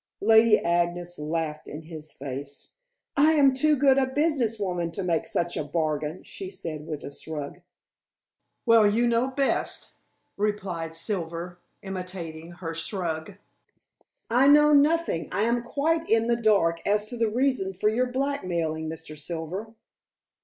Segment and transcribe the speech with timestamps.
[0.21, 2.71] Lady Agnes laughed in his face.
[3.15, 7.03] "I am too good a business woman to make such a bargain," she said with
[7.03, 7.61] a shrug.
[8.65, 9.93] "Well, you know best,"
[10.37, 13.33] replied Silver, imitating her shrug.
[14.27, 18.07] "I know nothing; I am quite in the dark as to the reason for your
[18.07, 19.15] blackmailing, Mr.
[19.15, 19.75] Silver."